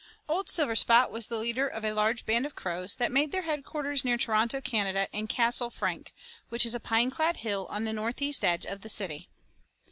Old 0.27 0.47
Silverspot 0.47 1.11
was 1.11 1.27
the 1.27 1.37
leader 1.37 1.67
of 1.67 1.85
a 1.85 1.93
large 1.93 2.25
band 2.25 2.47
of 2.47 2.55
crows 2.55 2.95
that 2.95 3.11
made 3.11 3.31
their 3.31 3.43
headquarters 3.43 4.03
near 4.03 4.17
Toronto, 4.17 4.59
Canada, 4.59 5.07
in 5.11 5.27
Castle 5.27 5.69
Frank, 5.69 6.15
which 6.49 6.65
is 6.65 6.73
a 6.73 6.79
pine 6.79 7.11
clad 7.11 7.37
hill 7.45 7.67
on 7.69 7.83
the 7.83 7.93
northeast 7.93 8.43
edge 8.43 8.65
of 8.65 8.81
the 8.81 8.89
city. 8.89 9.29